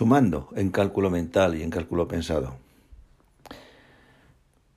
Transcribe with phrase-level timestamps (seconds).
[0.00, 2.56] Sumando en cálculo mental y en cálculo pensado.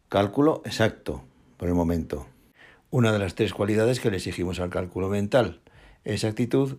[0.09, 1.23] Cálculo exacto,
[1.55, 2.27] por el momento.
[2.91, 5.61] Una de las tres cualidades que le exigimos al cálculo mental.
[6.03, 6.75] Exactitud,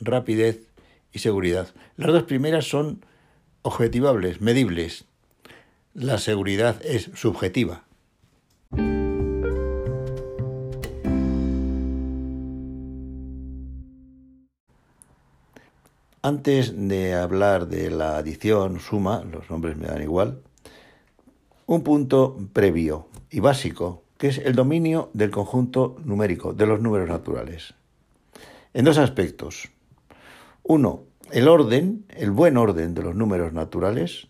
[0.00, 0.66] rapidez
[1.12, 1.68] y seguridad.
[1.96, 3.06] Las dos primeras son
[3.62, 5.04] objetivables, medibles.
[5.92, 7.84] La seguridad es subjetiva.
[16.26, 20.40] Antes de hablar de la adición, suma, los nombres me dan igual,
[21.66, 27.10] un punto previo y básico, que es el dominio del conjunto numérico, de los números
[27.10, 27.74] naturales.
[28.72, 29.68] En dos aspectos.
[30.62, 34.26] Uno, el orden, el buen orden de los números naturales,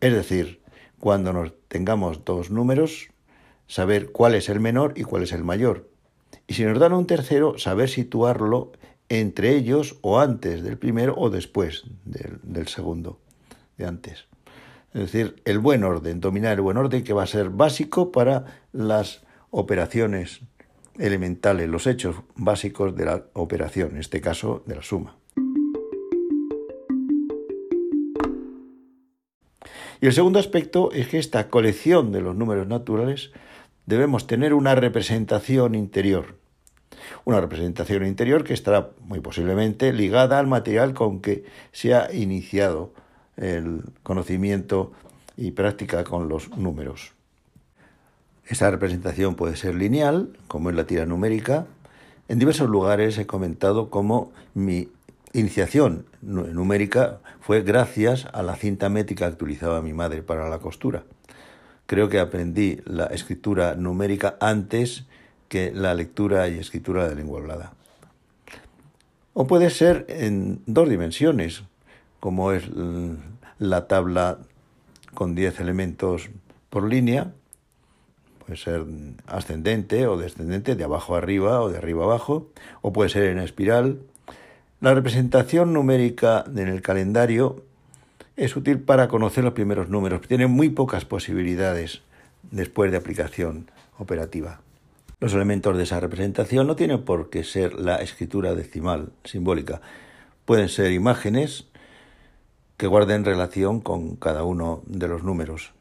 [0.00, 0.62] es decir,
[0.98, 3.10] cuando nos tengamos dos números,
[3.66, 5.90] saber cuál es el menor y cuál es el mayor.
[6.46, 8.72] Y si nos dan un tercero, saber situarlo
[9.20, 13.20] entre ellos o antes del primero o después del, segundo,
[13.76, 14.24] de antes.
[14.94, 18.62] Es decir, el buen orden, dominar el buen orden que va a ser básico para
[18.72, 20.40] las operaciones
[20.98, 25.16] elementales, los hechos básicos de la operación, en este caso de la suma.
[30.00, 33.30] Y el segundo aspecto es que esta colección de los números naturales
[33.84, 36.36] debemos tener una representación interior,
[37.24, 42.92] una representación interior que estará muy posiblemente ligada al material con que se ha iniciado
[43.36, 44.92] el conocimiento
[45.36, 47.12] y práctica con los números.
[48.46, 51.66] Esa representación puede ser lineal, como en la tira numérica.
[52.28, 54.88] En diversos lugares he comentado cómo mi
[55.32, 61.04] iniciación numérica fue gracias a la cinta métrica que utilizaba mi madre para la costura.
[61.86, 65.06] Creo que aprendí la escritura numérica antes
[65.52, 67.74] que la lectura y escritura de lengua hablada.
[69.34, 71.62] O puede ser en dos dimensiones,
[72.20, 72.70] como es
[73.58, 74.38] la tabla
[75.12, 76.30] con 10 elementos
[76.70, 77.32] por línea,
[78.38, 78.86] puede ser
[79.26, 82.48] ascendente o descendente, de abajo a arriba o de arriba a abajo,
[82.80, 83.98] o puede ser en espiral.
[84.80, 87.62] La representación numérica en el calendario
[88.36, 92.00] es útil para conocer los primeros números, tiene muy pocas posibilidades
[92.50, 94.62] después de aplicación operativa.
[95.22, 99.80] Los elementos de esa representación no tienen por qué ser la escritura decimal simbólica.
[100.44, 101.68] Pueden ser imágenes
[102.76, 105.74] que guarden relación con cada uno de los números.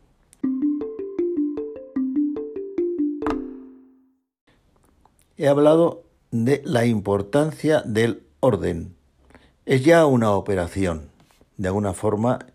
[5.37, 8.93] He hablado de la importancia del orden.
[9.65, 11.09] Es ya una operación,
[11.57, 12.45] de alguna forma,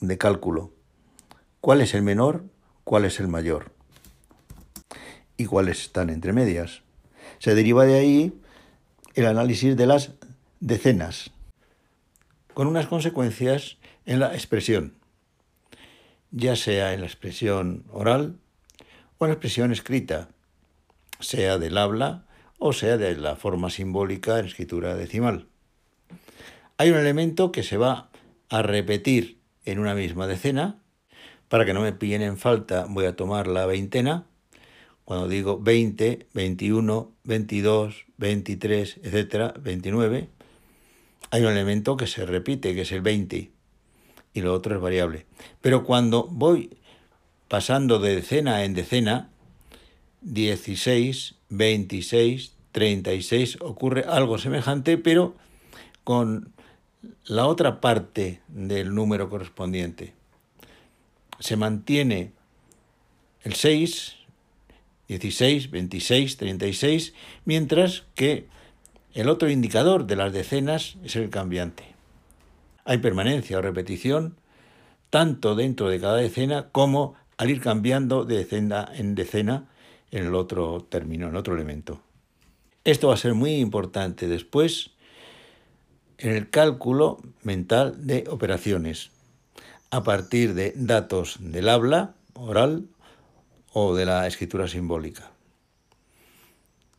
[0.00, 0.70] de cálculo.
[1.60, 2.44] ¿Cuál es el menor?
[2.84, 3.77] ¿Cuál es el mayor?
[5.38, 6.82] Y cuáles están entre medias.
[7.38, 8.38] Se deriva de ahí
[9.14, 10.10] el análisis de las
[10.60, 11.30] decenas,
[12.52, 14.94] con unas consecuencias en la expresión,
[16.30, 18.36] ya sea en la expresión oral
[19.16, 20.28] o en la expresión escrita,
[21.20, 22.26] sea del habla
[22.58, 25.46] o sea de la forma simbólica en escritura decimal.
[26.76, 28.10] Hay un elemento que se va
[28.48, 30.80] a repetir en una misma decena.
[31.48, 34.26] Para que no me pillen en falta, voy a tomar la veintena
[35.08, 40.28] cuando digo 20, 21, 22, 23, etcétera, 29,
[41.30, 43.50] hay un elemento que se repite, que es el 20,
[44.34, 45.24] y lo otro es variable.
[45.62, 46.76] Pero cuando voy
[47.48, 49.30] pasando de decena en decena,
[50.20, 55.34] 16, 26, 36, ocurre algo semejante, pero
[56.04, 56.52] con
[57.24, 60.12] la otra parte del número correspondiente.
[61.40, 62.32] Se mantiene
[63.42, 64.17] el 6,
[65.08, 67.14] 16, 26, 36,
[67.44, 68.46] mientras que
[69.14, 71.84] el otro indicador de las decenas es el cambiante.
[72.84, 74.36] Hay permanencia o repetición
[75.10, 79.66] tanto dentro de cada decena como al ir cambiando de decena en decena
[80.10, 82.00] en el otro término, en otro elemento.
[82.84, 84.90] Esto va a ser muy importante después
[86.18, 89.10] en el cálculo mental de operaciones
[89.90, 92.84] a partir de datos del habla oral
[93.86, 95.30] o de la escritura simbólica.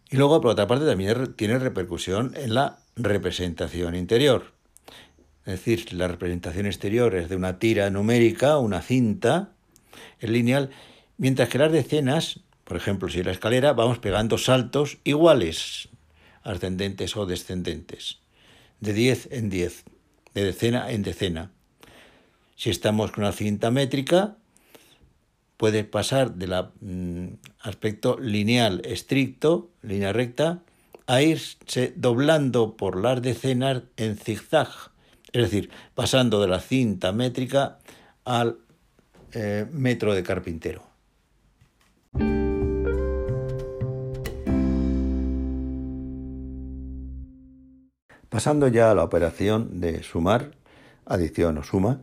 [0.10, 4.54] Y luego, por otra parte, también tiene repercusión en la representación interior.
[5.46, 9.52] Es decir, la representación exterior es de una tira numérica, una cinta,
[10.20, 10.72] es lineal,
[11.18, 15.90] mientras que las decenas, por ejemplo, si la escalera, vamos pegando saltos iguales,
[16.44, 18.20] ascendentes o descendentes,
[18.80, 19.84] de 10 en 10,
[20.34, 21.52] de decena en decena.
[22.56, 24.39] Si estamos con una cinta métrica,
[25.60, 30.62] puede pasar del mm, aspecto lineal estricto, línea recta,
[31.06, 34.70] a irse doblando por las decenas en zigzag,
[35.34, 37.80] Es decir, pasando de la cinta métrica
[38.24, 38.60] al
[39.34, 40.82] eh, metro de carpintero.
[48.30, 50.52] Pasando ya a la operación de sumar,
[51.06, 52.00] adición o suma,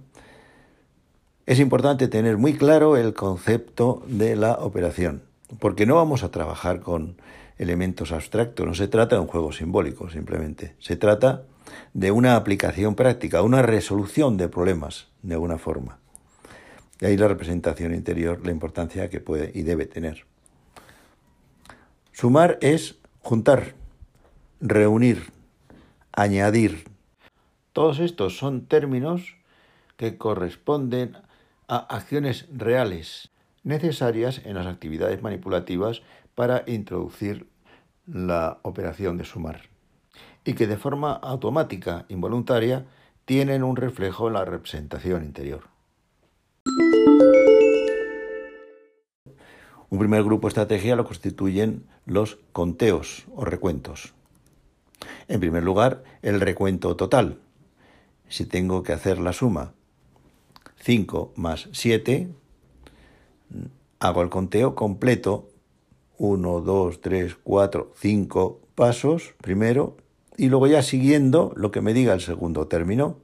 [1.47, 5.23] es importante tener muy claro el concepto de la operación,
[5.61, 7.17] porque no vamos a trabajar con
[7.57, 11.45] elementos abstractos, no se trata de un juego simbólico simplemente, se trata
[11.95, 15.99] de una aplicación práctica, una resolución de problemas de alguna forma.
[17.01, 20.25] Y ahí la representación interior, la importancia que puede y debe tener.
[22.13, 23.75] Sumar es juntar,
[24.61, 25.31] reunir,
[26.13, 26.85] añadir.
[27.73, 29.37] Todos estos son términos
[29.97, 31.17] que corresponden
[31.69, 33.31] a acciones reales
[33.63, 36.03] necesarias en las actividades manipulativas
[36.35, 37.49] para introducir
[38.07, 39.63] la operación de sumar
[40.45, 42.87] y que de forma automática, involuntaria,
[43.25, 45.65] tienen un reflejo en la representación interior.
[49.89, 54.15] Un primer grupo de estrategia lo constituyen los conteos o recuentos.
[55.29, 57.41] En primer lugar, el recuento total.
[58.29, 59.75] Si tengo que hacer la suma
[60.77, 62.29] 5 más 7,
[63.99, 65.49] hago el conteo completo,
[66.19, 69.97] 1, 2, 3, 4, 5 pasos primero,
[70.37, 73.19] y luego ya siguiendo lo que me diga el segundo término,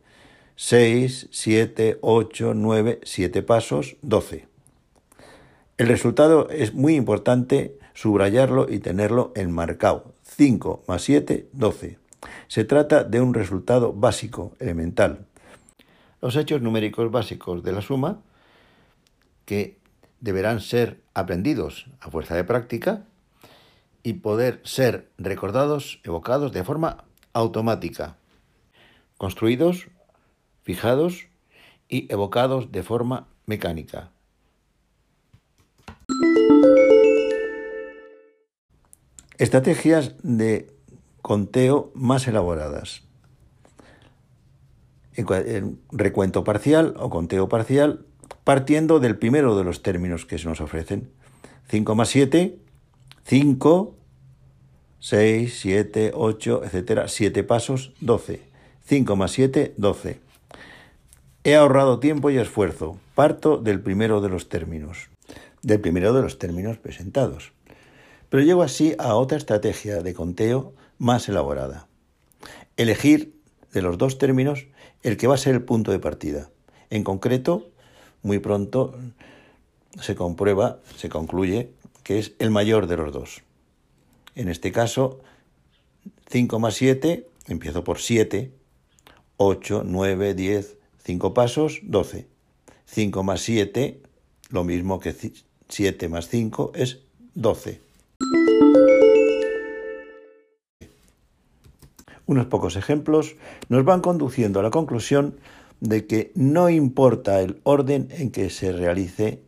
[0.57, 4.47] 6, 7, 8, 9, 7 pasos, 12.
[5.79, 10.15] El resultado es muy importante subrayarlo y tenerlo enmarcado.
[10.23, 11.99] 5 más 7, 12.
[12.49, 15.27] Se trata de un resultado básico, elemental,
[16.23, 18.23] los hechos numéricos básicos de la suma,
[19.45, 19.77] que
[20.21, 23.05] deberán ser aprendidos a fuerza de práctica
[24.05, 28.17] y poder ser recordados, evocados de forma automática,
[29.19, 29.89] construidos,
[30.63, 31.27] fijados
[31.89, 34.11] y evocados de forma mecánica.
[39.39, 40.73] Estrategias de
[41.21, 43.03] conteo más elaboradas
[45.17, 48.05] en recuento parcial o conteo parcial,
[48.45, 51.11] partiendo del primero de los términos que se nos ofrecen.
[51.69, 52.59] 5 más 7,
[53.25, 53.97] 5,
[54.99, 58.43] 6, 7, 8, etcétera, 7 pasos, 12.
[58.85, 60.21] 5 más 7, 12.
[61.45, 62.99] He ahorrado tiempo y esfuerzo.
[63.15, 65.09] Parto del primero de los términos,
[65.63, 67.53] del primero de los términos presentados.
[68.29, 71.89] Pero llego así a otra estrategia de conteo más elaborada.
[72.77, 73.35] Elegir
[73.73, 74.67] de los dos términos
[75.03, 76.51] el que va a ser el punto de partida.
[76.91, 77.71] En concreto,
[78.23, 78.95] muy pronto
[80.01, 81.71] se comprueba, se concluye
[82.03, 83.43] que es el mayor de los dos.
[84.35, 85.21] En este caso,
[86.31, 88.53] 5 más 7, empiezo por 7,
[89.37, 92.27] 8, 9, 10, 5 pasos, 12.
[92.87, 94.03] 5 más 7,
[94.51, 95.15] lo mismo que
[95.69, 97.01] 7 más 5, es
[97.35, 97.81] 12.
[102.27, 103.37] Unos pocos ejemplos,
[103.69, 105.37] nos van conduciendo a la conclusión
[105.81, 109.43] de que no importa el orden en que se realice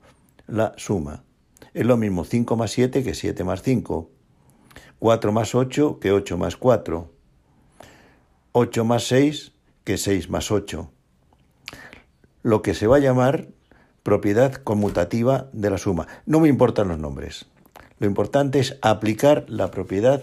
[0.47, 1.23] la suma.
[1.73, 4.11] Es lo mismo 5 más 7 que 7 más 5,
[4.99, 7.11] 4 más 8 que 8 más 4,
[8.53, 9.53] 8 más 6
[9.85, 10.91] que 6 más 8.
[12.43, 13.49] Lo que se va a llamar
[14.03, 16.07] propiedad conmutativa de la suma.
[16.27, 17.47] No me importan los nombres.
[17.99, 20.23] Lo importante es aplicar la propiedad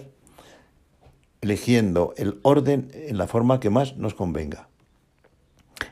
[1.41, 4.67] eligiendo el orden en la forma que más nos convenga.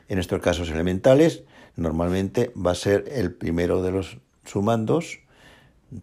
[0.08, 1.42] En estos casos elementales,
[1.76, 5.20] normalmente va a ser el primero de los sumandos,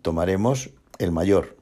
[0.01, 1.55] tomaremos el mayor.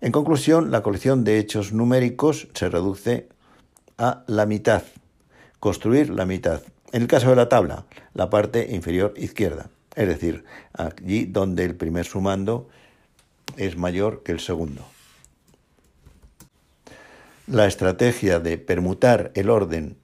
[0.00, 3.28] En conclusión, la colección de hechos numéricos se reduce
[3.96, 4.82] a la mitad,
[5.60, 6.62] construir la mitad.
[6.92, 10.44] En el caso de la tabla, la parte inferior izquierda, es decir,
[10.74, 12.68] allí donde el primer sumando
[13.56, 14.84] es mayor que el segundo
[17.46, 19.96] la estrategia de permutar el orden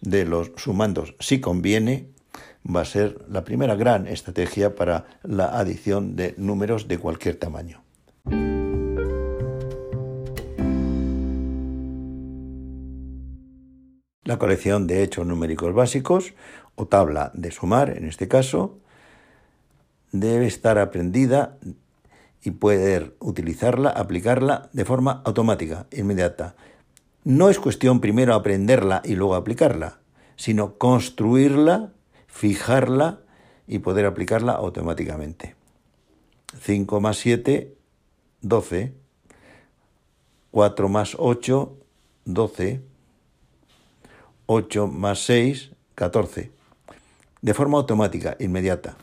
[0.00, 2.08] de los sumandos si conviene
[2.64, 7.82] va a ser la primera gran estrategia para la adición de números de cualquier tamaño.
[14.24, 16.34] La colección de hechos numéricos básicos,
[16.74, 18.80] o tabla de sumar en este caso,
[20.10, 21.58] debe estar aprendida
[22.42, 26.56] y poder utilizarla, aplicarla de forma automática, inmediata,
[27.26, 29.98] no es cuestión primero aprenderla y luego aplicarla,
[30.36, 31.92] sino construirla,
[32.28, 33.18] fijarla
[33.66, 35.56] y poder aplicarla automáticamente.
[36.60, 37.74] 5 más 7,
[38.42, 38.94] 12.
[40.52, 41.76] 4 más 8,
[42.26, 42.80] 12.
[44.46, 46.52] 8 más 6, 14.
[47.42, 48.96] De forma automática, inmediata.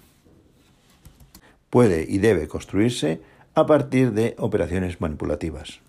[1.70, 3.22] Puede y debe construirse
[3.54, 5.83] a partir de operaciones manipulativas.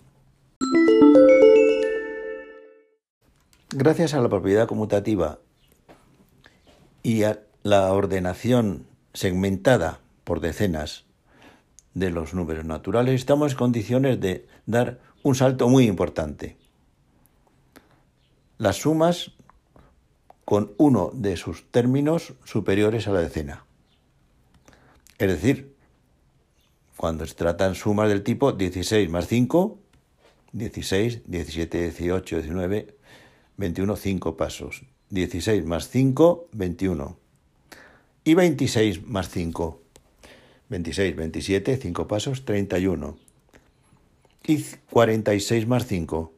[3.77, 5.39] Gracias a la propiedad conmutativa
[7.03, 11.03] y a la ordenación segmentada por decenas
[11.93, 16.55] de los números naturales, estamos en condiciones de dar un salto muy importante.
[18.57, 19.33] Las sumas
[20.45, 23.65] con uno de sus términos superiores a la decena.
[25.17, 25.75] Es decir,
[26.95, 29.77] cuando se tratan sumas del tipo 16 más 5,
[30.53, 32.94] 16, 17, 18, 19,
[33.57, 34.83] 21, 5 pasos.
[35.09, 37.17] 16 más 5, 21.
[38.23, 39.81] Y 26 más 5.
[40.69, 43.17] 26, 27, 5 pasos, 31.
[44.47, 46.33] Y 46 más 5.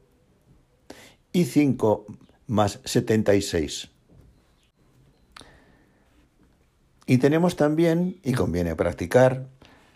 [1.32, 2.06] Y 5
[2.46, 3.90] más 76.
[7.06, 9.46] Y tenemos también, y conviene practicar,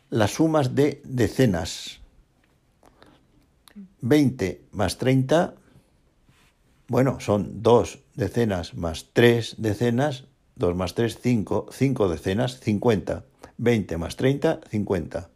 [0.09, 2.01] las sumas de decenas.
[4.01, 5.55] 20 más 30
[6.89, 10.25] bueno, son dos decenas más tres decenas,
[10.57, 13.25] dos más tres, cinco, cinco decenas, cincuenta.
[13.57, 15.31] Veinte más treinta, cincuenta.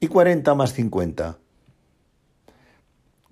[0.00, 1.38] Y cuarenta más cincuenta.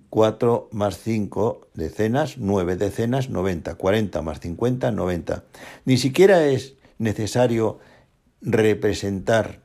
[0.09, 3.75] Cuatro más cinco decenas, nueve decenas, noventa.
[3.75, 5.43] Cuarenta más cincuenta, noventa.
[5.85, 7.79] Ni siquiera es necesario
[8.41, 9.61] representar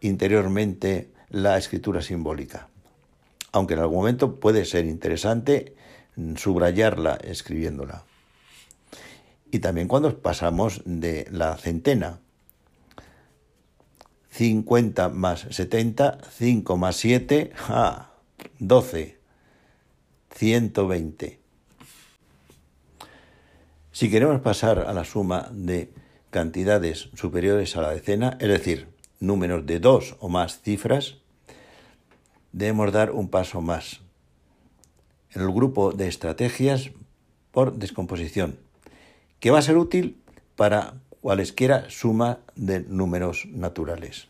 [0.00, 2.68] interiormente la escritura simbólica,
[3.52, 5.74] aunque en algún momento puede ser interesante
[6.36, 8.04] subrayarla escribiéndola.
[9.50, 12.18] Y también cuando pasamos de la centena.
[14.30, 18.10] 50 más 70, 5 más 7, ah,
[18.58, 19.16] 12,
[20.34, 21.38] 120.
[23.92, 25.92] Si queremos pasar a la suma de
[26.30, 28.88] cantidades superiores a la decena, es decir,
[29.20, 31.18] números de dos o más cifras,
[32.50, 34.00] debemos dar un paso más
[35.34, 36.90] en el grupo de estrategias
[37.50, 38.58] por descomposición,
[39.40, 40.20] que va a ser útil
[40.56, 44.28] para cualesquiera suma de números naturales.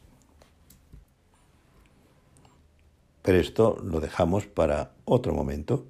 [3.22, 5.86] Pero esto lo dejamos para otro momento.